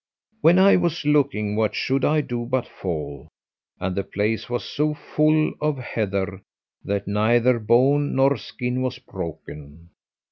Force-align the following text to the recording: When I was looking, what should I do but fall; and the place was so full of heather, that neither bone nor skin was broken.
When 0.41 0.57
I 0.57 0.77
was 0.77 1.05
looking, 1.05 1.55
what 1.55 1.75
should 1.75 2.03
I 2.03 2.21
do 2.21 2.43
but 2.47 2.67
fall; 2.67 3.27
and 3.79 3.95
the 3.95 4.03
place 4.03 4.49
was 4.49 4.63
so 4.65 4.95
full 4.95 5.53
of 5.61 5.77
heather, 5.77 6.41
that 6.83 7.07
neither 7.07 7.59
bone 7.59 8.15
nor 8.15 8.35
skin 8.37 8.81
was 8.81 8.97
broken. 8.97 9.91